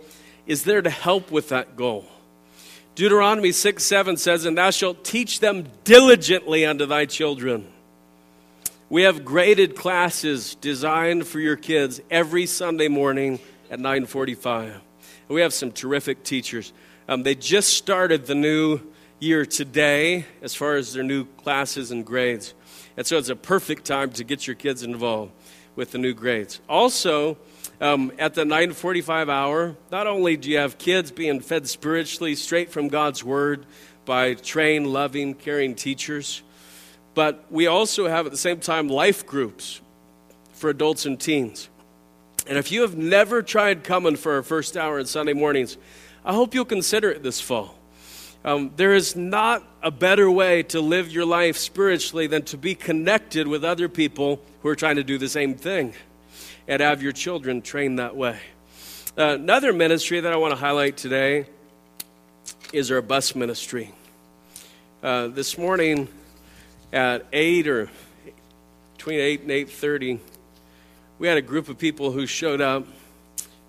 [0.47, 2.06] is there to help with that goal.
[2.95, 7.67] Deuteronomy 6 7 says, And thou shalt teach them diligently unto thy children.
[8.89, 14.82] We have graded classes designed for your kids every Sunday morning at 945.
[15.28, 16.71] We have some terrific teachers.
[17.08, 18.80] Um, they just started the new
[19.19, 22.54] year today as far as their new classes and grades.
[22.95, 25.32] And so it's a perfect time to get your kids involved
[25.75, 26.62] with the new grades.
[26.69, 27.38] Also,
[27.82, 32.72] um, at the 945 hour, not only do you have kids being fed spiritually straight
[32.72, 33.66] from God's Word
[34.06, 36.42] by trained, loving, caring teachers,
[37.14, 39.82] but we also have at the same time life groups
[40.54, 41.70] for adults and teens.
[42.48, 45.78] And if you have never tried coming for our first hour on Sunday mornings,
[46.24, 47.76] I hope you'll consider it this fall.
[48.44, 52.76] Um, there is not a better way to live your life spiritually than to be
[52.76, 55.94] connected with other people who are trying to do the same thing
[56.67, 58.39] and have your children trained that way.
[59.17, 61.45] Uh, another ministry that I want to highlight today
[62.73, 63.93] is our bus ministry.
[65.01, 66.08] Uh, this morning
[66.91, 67.89] at 8 or
[68.97, 70.19] between 8 and 8.30,
[71.19, 72.86] we had a group of people who showed up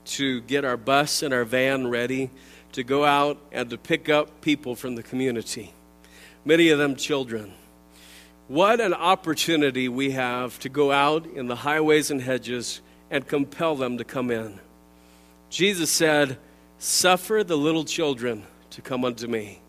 [0.07, 2.31] to get our bus and our van ready
[2.73, 5.73] to go out and to pick up people from the community,
[6.45, 7.53] many of them children.
[8.49, 12.81] What an opportunity we have to go out in the highways and hedges
[13.11, 14.59] and compel them to come in.
[15.51, 16.39] Jesus said,
[16.79, 19.61] Suffer the little children to come unto me,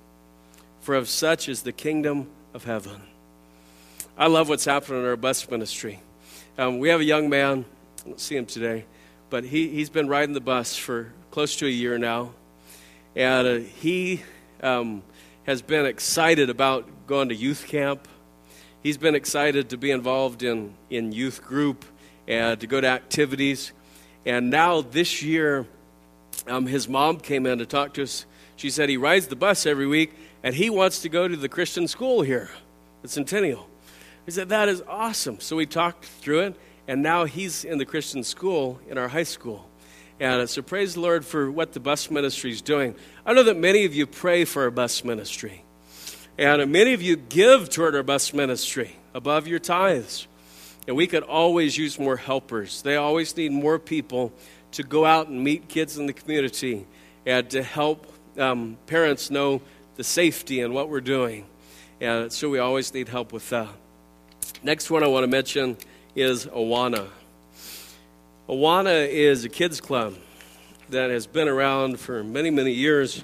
[0.81, 3.01] for of such is the kingdom of heaven.
[4.17, 6.01] I love what's happening in our bus ministry.
[6.57, 7.65] Um, we have a young man,
[8.03, 8.85] I don't see him today,
[9.29, 12.33] but he, he's been riding the bus for close to a year now.
[13.15, 14.23] And uh, he
[14.61, 15.03] um,
[15.45, 18.07] has been excited about going to youth camp.
[18.83, 21.85] He's been excited to be involved in, in youth group
[22.27, 23.71] and to go to activities.
[24.25, 25.65] And now this year,
[26.47, 28.25] um, his mom came in to talk to us.
[28.55, 30.13] She said he rides the bus every week
[30.43, 32.49] and he wants to go to the Christian school here
[33.03, 33.67] at Centennial.
[34.25, 35.39] He said, That is awesome.
[35.39, 36.55] So we talked through it,
[36.87, 39.69] and now he's in the Christian school in our high school.
[40.19, 42.95] And so praise the Lord for what the bus ministry is doing.
[43.25, 45.63] I know that many of you pray for our bus ministry.
[46.37, 50.27] And many of you give toward our bus ministry above your tithes.
[50.87, 52.81] And we could always use more helpers.
[52.81, 54.31] They always need more people
[54.71, 56.85] to go out and meet kids in the community
[57.25, 59.61] and to help um, parents know
[59.97, 61.45] the safety and what we're doing.
[61.99, 63.67] And so we always need help with that.
[64.63, 65.77] Next one I want to mention
[66.15, 67.07] is Awana.
[68.47, 70.15] Awana is a kids club
[70.89, 73.23] that has been around for many, many years.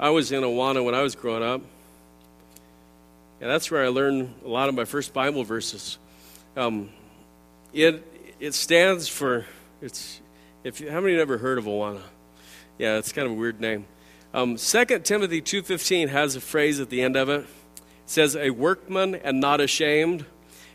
[0.00, 1.60] I was in Awana when I was growing up.
[3.40, 5.98] And that's where I learned a lot of my first Bible verses.
[6.56, 6.90] Um,
[7.72, 9.46] it it stands for
[9.80, 10.20] it's
[10.64, 12.00] if you, how many ever heard of Awana?
[12.78, 13.86] Yeah, it's kind of a weird name.
[14.34, 17.40] Um, 2 Timothy two fifteen has a phrase at the end of it.
[17.40, 17.46] It
[18.06, 20.24] says, "A workman and not ashamed,"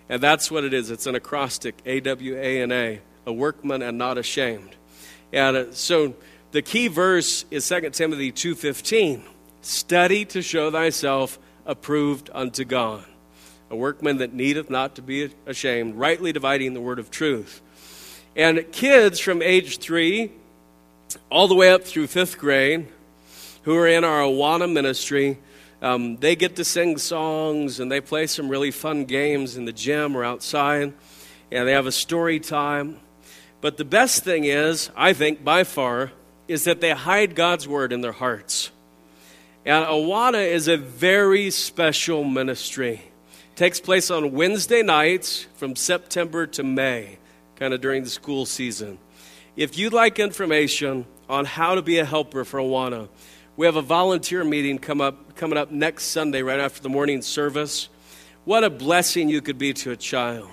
[0.10, 0.92] and that's what it is.
[0.92, 4.76] It's an acrostic: A W A workman and not ashamed.
[5.34, 6.16] And uh, so
[6.52, 9.24] the key verse is 2 Timothy two fifteen.
[9.62, 13.04] Study to show thyself approved unto God
[13.70, 17.62] a workman that needeth not to be ashamed, rightly dividing the word of truth.
[18.36, 20.32] And kids from age three
[21.30, 22.88] all the way up through fifth grade
[23.64, 25.38] who are in our Awana ministry,
[25.82, 29.74] um, they get to sing songs and they play some really fun games in the
[29.74, 30.94] gym or outside,
[31.52, 33.00] and they have a story time.
[33.60, 36.12] But the best thing is, I think by far,
[36.48, 38.72] is that they hide God's word in their hearts.
[39.66, 43.02] And Awana is a very special ministry
[43.58, 47.18] takes place on Wednesday nights from September to May,
[47.56, 49.00] kind of during the school season.
[49.56, 53.10] If you'd like information on how to be a helper for Awana,
[53.56, 57.24] we have a volunteer meeting come up, coming up next Sunday right after the morning
[57.24, 57.90] service.
[58.46, 60.50] What a blessing you could be to a child.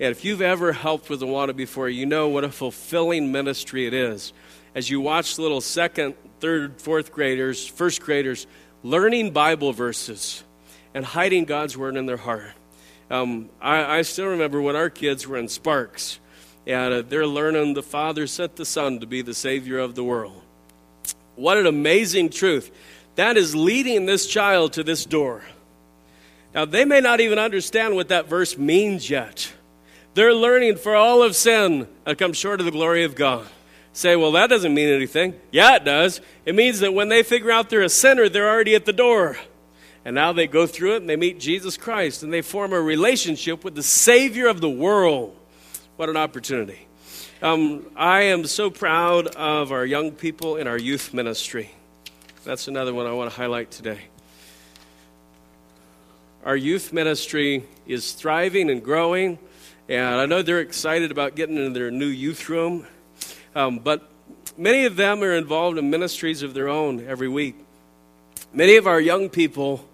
[0.00, 3.92] And if you've ever helped with Awana before, you know what a fulfilling ministry it
[3.92, 4.32] is.
[4.74, 8.46] As you watch little second, third, fourth graders, first graders
[8.82, 10.44] learning Bible verses
[10.94, 12.52] and hiding God's word in their heart.
[13.10, 16.20] Um, I, I, still remember when our kids were in Sparks,
[16.66, 20.04] and uh, they're learning the Father sent the Son to be the Savior of the
[20.04, 20.42] world.
[21.34, 22.70] What an amazing truth.
[23.14, 25.42] That is leading this child to this door.
[26.54, 29.52] Now, they may not even understand what that verse means yet.
[30.14, 33.46] They're learning for all of sin and come short of the glory of God.
[33.92, 35.34] Say, well, that doesn't mean anything.
[35.50, 36.20] Yeah, it does.
[36.44, 39.38] It means that when they figure out they're a sinner, they're already at the door.
[40.08, 42.80] And now they go through it and they meet Jesus Christ and they form a
[42.80, 45.36] relationship with the Savior of the world.
[45.96, 46.88] What an opportunity.
[47.42, 51.72] Um, I am so proud of our young people in our youth ministry.
[52.42, 54.00] That's another one I want to highlight today.
[56.42, 59.38] Our youth ministry is thriving and growing,
[59.90, 62.86] and I know they're excited about getting into their new youth room.
[63.54, 64.08] Um, but
[64.56, 67.56] many of them are involved in ministries of their own every week.
[68.54, 69.86] Many of our young people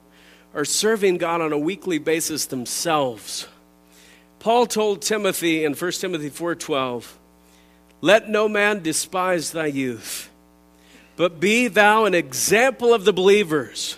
[0.55, 3.49] are serving God on a weekly basis themselves.
[4.39, 7.19] Paul told Timothy in 1 Timothy 4:12,
[8.01, 10.29] "Let no man despise thy youth,
[11.17, 13.97] but be thou an example of the believers."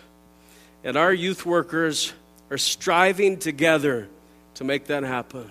[0.82, 2.12] And our youth workers
[2.50, 4.08] are striving together
[4.54, 5.50] to make that happen.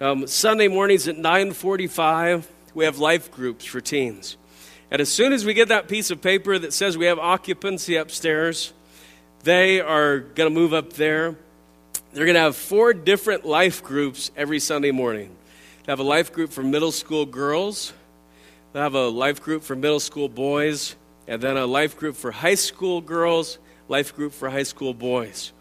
[0.00, 4.36] Um, Sunday mornings at 9:45, we have life groups for teens.
[4.90, 7.96] And as soon as we get that piece of paper that says we have occupancy
[7.96, 8.72] upstairs,
[9.44, 11.36] They are going to move up there.
[12.12, 15.30] They're going to have four different life groups every Sunday morning.
[15.84, 17.92] They have a life group for middle school girls,
[18.72, 22.30] they have a life group for middle school boys, and then a life group for
[22.30, 23.58] high school girls,
[23.88, 25.52] life group for high school boys.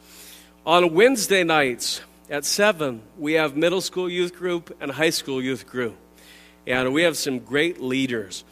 [0.66, 5.66] On Wednesday nights at 7, we have middle school youth group and high school youth
[5.66, 5.96] group.
[6.66, 8.44] And we have some great leaders.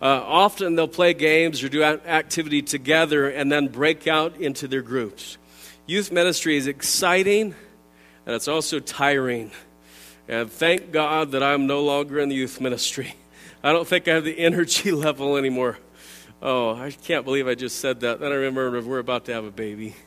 [0.00, 4.80] Uh, often they'll play games or do activity together and then break out into their
[4.80, 5.36] groups.
[5.86, 7.54] Youth ministry is exciting
[8.24, 9.50] and it's also tiring.
[10.28, 13.14] And thank God that I'm no longer in the youth ministry.
[13.62, 15.78] I don't think I have the energy level anymore.
[16.40, 18.20] Oh, I can't believe I just said that.
[18.20, 19.96] Then I remember we're about to have a baby.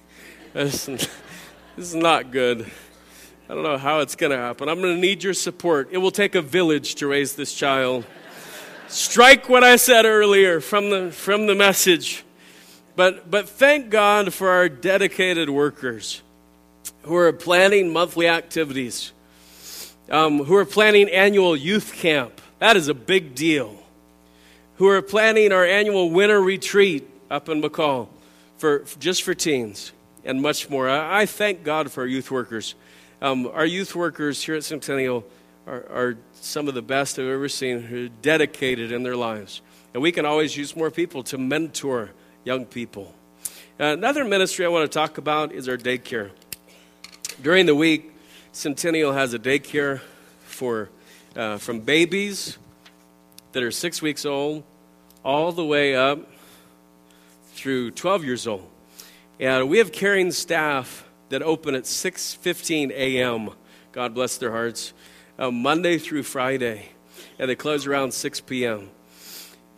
[0.54, 1.10] This, this
[1.76, 2.70] is not good.
[3.50, 4.70] I don't know how it's going to happen.
[4.70, 5.90] I'm going to need your support.
[5.92, 8.06] It will take a village to raise this child.
[8.94, 12.24] Strike what I said earlier from the, from the message.
[12.96, 16.22] But, but thank God for our dedicated workers
[17.02, 19.12] who are planning monthly activities,
[20.12, 22.40] um, who are planning annual youth camp.
[22.60, 23.82] That is a big deal
[24.76, 28.10] who are planning our annual winter retreat up in McCall
[28.60, 29.92] for just for teens
[30.24, 30.88] and much more.
[30.88, 32.76] I, I thank God for our youth workers.
[33.24, 35.24] Um, our youth workers here at Centennial
[35.68, 39.62] are, are, some of the best I've ever seen who are dedicated in their lives.
[39.94, 42.12] And we can always use more people to mentor
[42.44, 43.14] young people.
[43.80, 46.32] Another ministry I want to talk about is our daycare.
[47.42, 48.12] During the week,
[48.52, 50.02] Centennial has a daycare
[50.46, 50.90] for
[51.36, 52.58] uh, from babies
[53.54, 54.64] that are six weeks old
[55.24, 56.20] all the way up
[57.54, 58.68] through 12 years old.
[59.40, 63.50] And we have caring staff that open at 6:15 a.m.
[63.92, 64.94] God bless their hearts,
[65.38, 66.90] uh, Monday through Friday,
[67.40, 68.90] and they close around 6 p.m.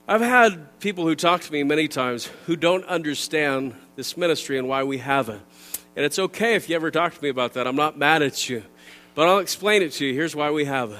[0.08, 4.68] I've had people who talk to me many times who don't understand this ministry and
[4.68, 5.42] why we have it.
[5.96, 7.66] And it's okay if you ever talk to me about that.
[7.68, 8.64] I'm not mad at you.
[9.16, 10.14] But I'll explain it to you.
[10.14, 11.00] Here's why we have it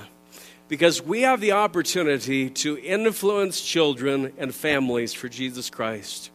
[0.68, 6.32] because we have the opportunity to influence children and families for Jesus Christ.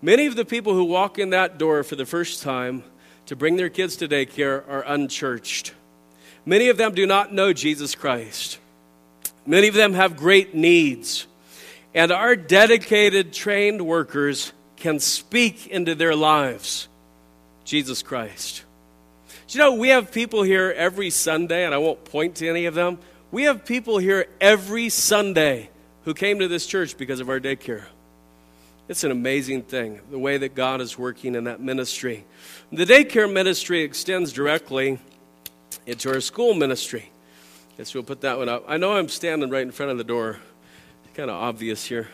[0.00, 2.82] Many of the people who walk in that door for the first time
[3.26, 5.74] to bring their kids to daycare are unchurched.
[6.44, 8.58] Many of them do not know Jesus Christ.
[9.46, 11.26] Many of them have great needs.
[11.94, 16.88] And our dedicated, trained workers can speak into their lives
[17.64, 18.64] Jesus Christ.
[19.46, 22.66] Do you know, we have people here every Sunday, and I won't point to any
[22.66, 22.98] of them
[23.32, 25.70] we have people here every Sunday
[26.04, 27.84] who came to this church because of our daycare.
[28.88, 32.26] It's an amazing thing, the way that God is working in that ministry.
[32.70, 34.98] The daycare ministry extends directly
[35.86, 37.10] into our school ministry.
[37.76, 38.64] Guess we'll put that one up.
[38.68, 40.38] I know I'm standing right in front of the door.
[41.04, 42.08] It's kind of obvious here.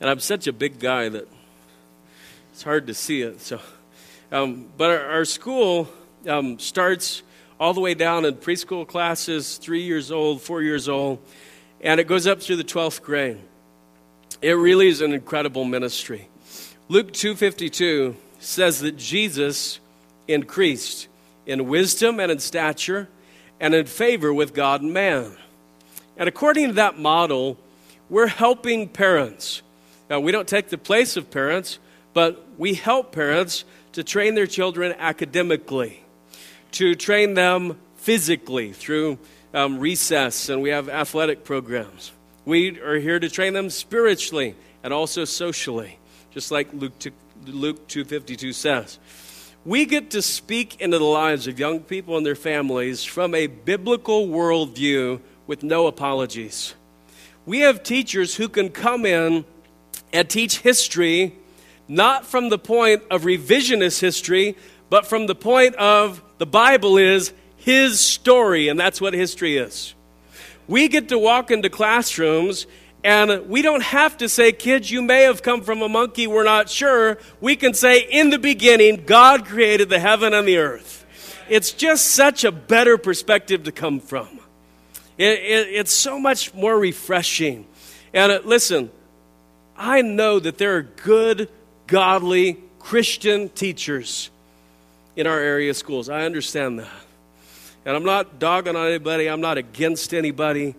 [0.00, 1.28] And I'm such a big guy that
[2.52, 3.40] it's hard to see it.
[3.40, 3.60] So,
[4.32, 5.88] um, but our, our school
[6.26, 7.22] um, starts
[7.60, 11.18] all the way down in preschool classes, three years old, four years old,
[11.80, 13.38] and it goes up through the 12th grade.
[14.40, 16.28] It really is an incredible ministry.
[16.88, 19.80] Luke 2:52 says that Jesus
[20.28, 21.08] increased
[21.48, 23.08] in wisdom and in stature
[23.58, 25.32] and in favor with God and man.
[26.16, 27.58] And according to that model,
[28.08, 29.62] we're helping parents.
[30.08, 31.80] Now, we don't take the place of parents,
[32.14, 36.04] but we help parents to train their children academically
[36.72, 39.18] to train them physically through
[39.54, 42.12] um, recess, and we have athletic programs.
[42.44, 45.98] We are here to train them spiritually and also socially,
[46.30, 46.92] just like Luke,
[47.46, 48.98] Luke 2.52 says.
[49.68, 53.48] We get to speak into the lives of young people and their families from a
[53.48, 56.74] biblical worldview with no apologies.
[57.44, 59.44] We have teachers who can come in
[60.10, 61.34] and teach history
[61.86, 64.56] not from the point of revisionist history,
[64.88, 69.92] but from the point of the Bible is his story, and that's what history is.
[70.66, 72.66] We get to walk into classrooms
[73.08, 76.44] and we don't have to say, kids, you may have come from a monkey, we're
[76.44, 77.16] not sure.
[77.40, 81.06] We can say, in the beginning, God created the heaven and the earth.
[81.48, 84.40] It's just such a better perspective to come from.
[85.16, 87.66] It, it, it's so much more refreshing.
[88.12, 88.90] And uh, listen,
[89.74, 91.48] I know that there are good,
[91.86, 94.28] godly Christian teachers
[95.16, 96.10] in our area schools.
[96.10, 96.92] I understand that.
[97.86, 100.74] And I'm not dogging on anybody, I'm not against anybody.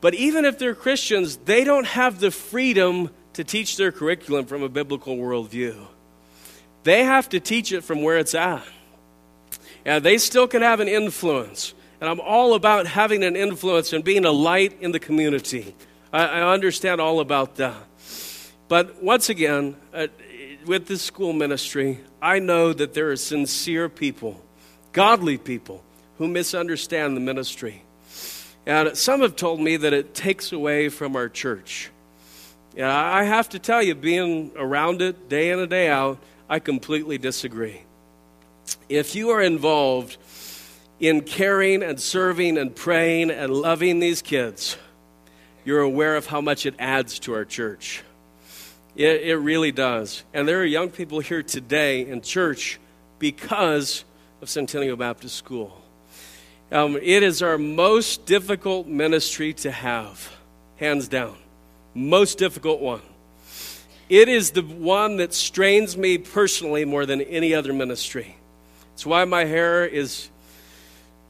[0.00, 4.62] But even if they're Christians, they don't have the freedom to teach their curriculum from
[4.62, 5.76] a biblical worldview.
[6.82, 8.64] They have to teach it from where it's at.
[9.84, 11.74] And they still can have an influence.
[12.00, 15.74] And I'm all about having an influence and being a light in the community.
[16.12, 17.76] I, I understand all about that.
[18.68, 20.06] But once again, uh,
[20.64, 24.42] with this school ministry, I know that there are sincere people,
[24.92, 25.82] godly people,
[26.18, 27.82] who misunderstand the ministry.
[28.66, 31.90] And some have told me that it takes away from our church.
[32.76, 36.58] And I have to tell you, being around it day in and day out, I
[36.58, 37.82] completely disagree.
[38.88, 40.18] If you are involved
[41.00, 44.76] in caring and serving and praying and loving these kids,
[45.64, 48.02] you're aware of how much it adds to our church.
[48.94, 50.22] It, it really does.
[50.34, 52.78] And there are young people here today in church
[53.18, 54.04] because
[54.42, 55.79] of Centennial Baptist School.
[56.72, 60.32] Um, it is our most difficult ministry to have,
[60.76, 61.36] hands down.
[61.94, 63.02] Most difficult one.
[64.08, 68.36] It is the one that strains me personally more than any other ministry.
[68.94, 70.28] It's why my hair is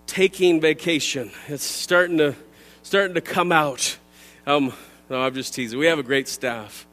[0.07, 1.31] taking vacation.
[1.47, 2.35] It's starting to,
[2.83, 3.97] starting to come out.
[4.47, 4.73] Um,
[5.09, 5.79] no, I'm just teasing.
[5.79, 6.87] We have a great staff.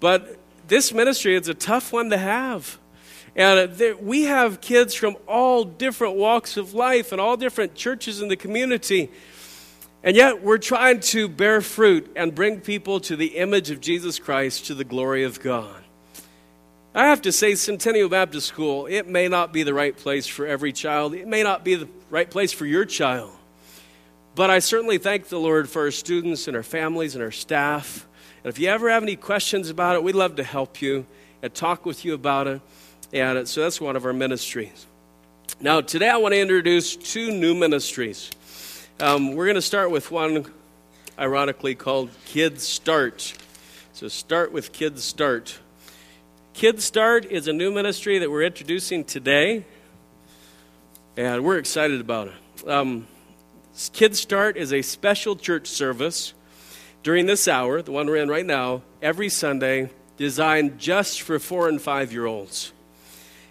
[0.00, 2.79] But this ministry is a tough one to have.
[3.36, 8.20] And uh, we have kids from all different walks of life and all different churches
[8.20, 9.10] in the community.
[10.02, 14.18] And yet, we're trying to bear fruit and bring people to the image of Jesus
[14.18, 15.76] Christ to the glory of God.
[16.94, 20.46] I have to say, Centennial Baptist School, it may not be the right place for
[20.46, 21.14] every child.
[21.14, 23.30] It may not be the right place for your child.
[24.34, 28.06] But I certainly thank the Lord for our students and our families and our staff.
[28.42, 31.06] And if you ever have any questions about it, we'd love to help you
[31.42, 32.60] and talk with you about it.
[33.12, 34.86] And so that's one of our ministries.
[35.60, 38.30] Now, today I want to introduce two new ministries.
[39.00, 40.46] Um, we're going to start with one,
[41.18, 43.34] ironically, called Kids Start.
[43.92, 45.58] So, start with Kids Start.
[46.54, 49.64] Kids Start is a new ministry that we're introducing today,
[51.16, 52.68] and we're excited about it.
[52.68, 53.08] Um,
[53.92, 56.32] Kids Start is a special church service
[57.02, 61.68] during this hour, the one we're in right now, every Sunday, designed just for four
[61.68, 62.72] and five year olds.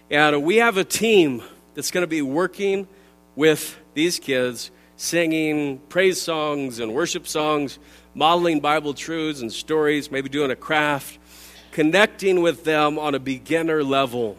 [0.09, 1.43] And we have a team
[1.75, 2.87] that's going to be working
[3.35, 7.79] with these kids, singing praise songs and worship songs,
[8.13, 11.19] modeling Bible truths and stories, maybe doing a craft
[11.71, 14.37] connecting with them on a beginner level.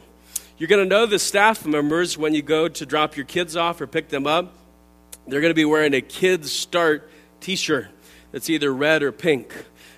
[0.58, 3.80] You're going to know the staff members when you go to drop your kids off
[3.80, 4.52] or pick them up.
[5.26, 7.10] They're going to be wearing a Kids Start
[7.40, 7.88] t shirt
[8.32, 9.54] that's either red or pink.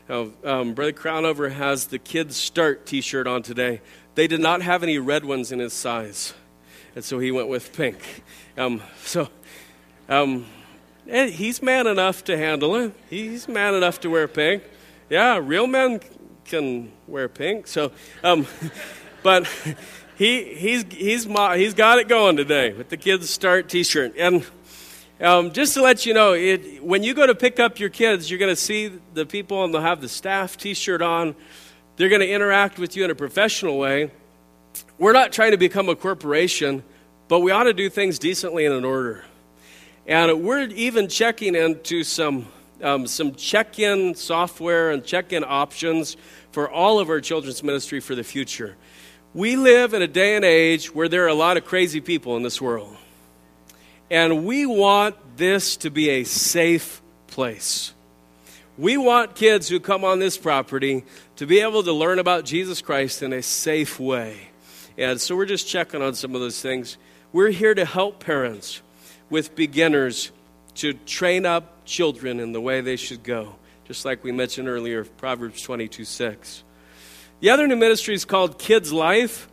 [0.09, 3.81] Now, um, Brother Crownover has the Kids Start t shirt on today.
[4.15, 6.35] They did not have any red ones in his size,
[6.95, 8.23] and so he went with pink.
[8.59, 9.29] Um, so,
[10.09, 10.47] um,
[11.07, 12.93] he's man enough to handle it.
[13.09, 14.63] He's man enough to wear pink.
[15.09, 16.01] Yeah, real men
[16.45, 17.67] can wear pink.
[17.67, 17.93] So,
[18.23, 18.47] um,
[19.23, 19.49] but
[20.17, 24.15] he he's he's he's got it going today with the kids start T-shirt.
[24.19, 24.45] And
[25.21, 28.31] um, just to let you know, it, when you go to pick up your kids,
[28.31, 31.35] you're going to see the people and they'll have the staff T-shirt on.
[31.97, 34.11] They're going to interact with you in a professional way.
[34.99, 36.83] We're not trying to become a corporation,
[37.29, 39.25] but we ought to do things decently and in order.
[40.07, 42.47] And we're even checking into some
[42.83, 46.17] um, some check in software and check in options
[46.51, 48.77] for all of our children's ministry for the future.
[49.35, 52.37] We live in a day and age where there are a lot of crazy people
[52.37, 52.97] in this world.
[54.11, 57.95] And we want this to be a safe place.
[58.79, 61.05] We want kids who come on this property
[61.37, 64.49] to be able to learn about Jesus Christ in a safe way.
[64.97, 66.97] And so we're just checking on some of those things.
[67.33, 68.81] We're here to help parents
[69.29, 70.33] with beginners
[70.77, 75.05] to train up children in the way they should go, just like we mentioned earlier,
[75.05, 76.65] Proverbs 22 6.
[77.41, 79.49] The other new ministry is called Kids Life,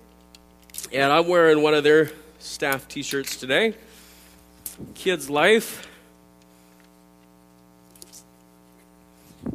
[0.93, 3.76] and I'm wearing one of their staff t shirts today.
[4.93, 5.89] Kids Life.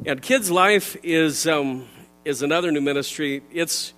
[0.06, 1.86] And Kids Life is, um,
[2.24, 3.42] is another new ministry.
[3.52, 3.92] It's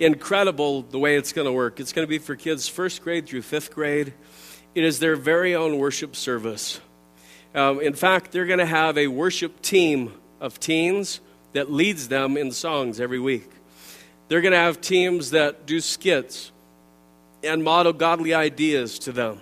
[0.00, 1.78] incredible the way it's going to work.
[1.78, 4.14] It's going to be for kids first grade through fifth grade.
[4.74, 6.80] It is their very own worship service.
[7.54, 11.20] Um, in fact, they're going to have a worship team of teens
[11.52, 13.48] that leads them in songs every week.
[14.26, 16.50] They're going to have teams that do skits
[17.44, 19.40] and model godly ideas to them.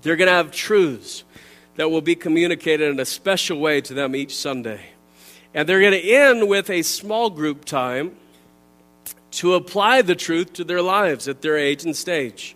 [0.00, 1.24] They're going to have truths
[1.78, 4.90] that will be communicated in a special way to them each Sunday.
[5.54, 8.14] And they're going to end with a small group time
[9.30, 12.54] to apply the truth to their lives at their age and stage.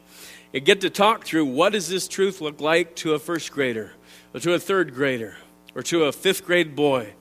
[0.53, 3.93] And get to talk through what does this truth look like to a first grader?
[4.35, 5.37] or to a third grader
[5.75, 7.13] or to a fifth grade boy.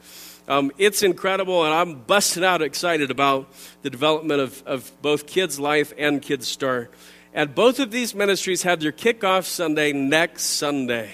[0.48, 3.48] Um, it's incredible, and I'm busting out excited about
[3.84, 6.94] the development of, of both Kids Life and Kids Start.
[7.34, 11.12] And both of these ministries have their kickoff Sunday next Sunday.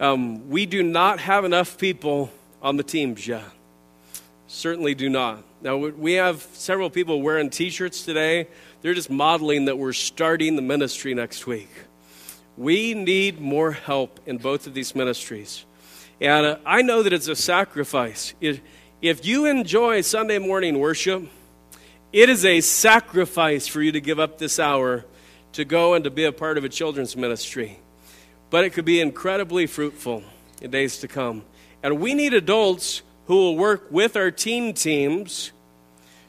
[0.00, 2.32] Um, we do not have enough people
[2.62, 3.44] on the teams yet.
[4.48, 5.44] Certainly do not.
[5.60, 8.48] Now, we have several people wearing t shirts today.
[8.80, 11.68] They're just modeling that we're starting the ministry next week.
[12.56, 15.66] We need more help in both of these ministries.
[16.18, 18.32] And uh, I know that it's a sacrifice.
[18.40, 18.60] If,
[19.02, 21.28] if you enjoy Sunday morning worship,
[22.10, 25.04] it is a sacrifice for you to give up this hour
[25.52, 27.78] to go and to be a part of a children's ministry.
[28.50, 30.24] But it could be incredibly fruitful
[30.60, 31.44] in days to come.
[31.82, 35.52] And we need adults who will work with our teen teams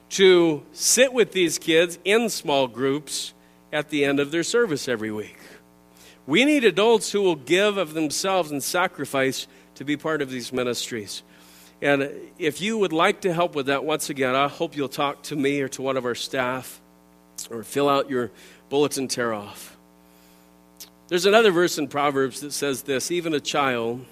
[0.10, 3.34] to sit with these kids in small groups
[3.74, 5.38] at the end of their service every week.
[6.28, 10.54] We need adults who will give of themselves and sacrifice to be part of these
[10.54, 11.24] ministries.
[11.82, 15.24] And if you would like to help with that, once again, I hope you'll talk
[15.24, 16.80] to me or to one of our staff
[17.50, 18.30] or fill out your
[18.70, 19.78] bulletin tear off.
[21.12, 24.06] There's another verse in Proverbs that says this even a child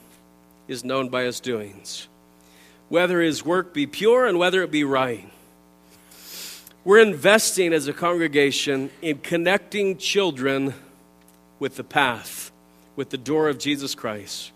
[0.68, 2.10] is known by his doings,
[2.90, 5.26] whether his work be pure and whether it be right.
[6.84, 10.74] We're investing as a congregation in connecting children
[11.58, 12.52] with the path,
[12.98, 14.52] with the door of Jesus Christ.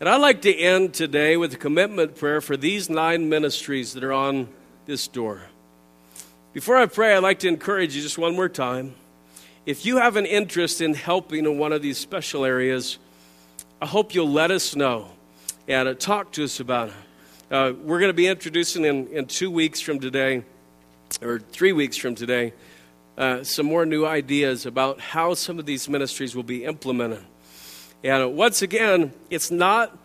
[0.00, 4.02] And I'd like to end today with a commitment prayer for these nine ministries that
[4.02, 4.48] are on
[4.86, 5.42] this door.
[6.52, 8.96] Before I pray, I'd like to encourage you just one more time.
[9.66, 12.98] If you have an interest in helping in one of these special areas,
[13.80, 15.08] I hope you'll let us know
[15.66, 16.94] and uh, talk to us about it.
[17.50, 20.44] Uh, we're going to be introducing in, in two weeks from today,
[21.22, 22.52] or three weeks from today,
[23.16, 27.24] uh, some more new ideas about how some of these ministries will be implemented.
[28.02, 29.96] And once again, it's not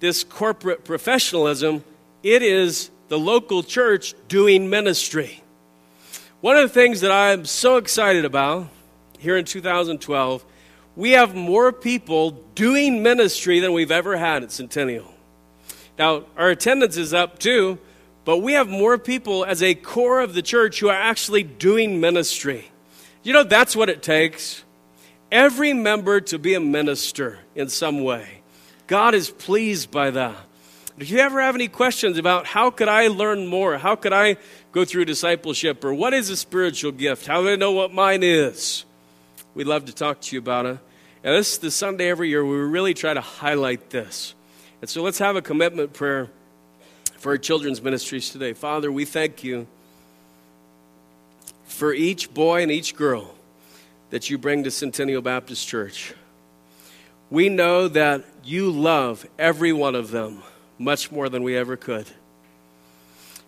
[0.00, 1.84] this corporate professionalism,
[2.22, 5.42] it is the local church doing ministry.
[6.40, 8.68] One of the things that I'm so excited about
[9.22, 10.44] here in 2012,
[10.96, 15.14] we have more people doing ministry than we've ever had at Centennial.
[15.98, 17.78] Now, our attendance is up too,
[18.24, 22.00] but we have more people as a core of the church who are actually doing
[22.00, 22.70] ministry.
[23.22, 24.64] You know, that's what it takes
[25.30, 28.42] every member to be a minister in some way.
[28.86, 30.36] God is pleased by that.
[30.98, 34.36] If you ever have any questions about how could I learn more, how could I
[34.72, 38.22] go through discipleship, or what is a spiritual gift, how do I know what mine
[38.22, 38.84] is,
[39.54, 40.78] we'd love to talk to you about it.
[41.24, 44.34] And this is the Sunday every year we really try to highlight this.
[44.80, 46.28] And so let's have a commitment prayer
[47.18, 48.52] for our children's ministries today.
[48.52, 49.66] Father, we thank you
[51.64, 53.34] for each boy and each girl
[54.10, 56.14] that you bring to Centennial Baptist Church.
[57.30, 60.42] We know that you love every one of them
[60.78, 62.06] much more than we ever could.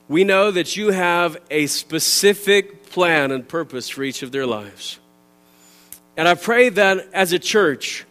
[0.09, 5.01] We know that you have a specific plan and purpose for each of their lives.
[6.17, 8.05] And I pray that as a church,